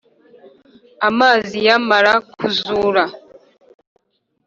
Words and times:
amazi 1.07 1.55
yamará 1.67 2.13
kuzura 2.35 3.03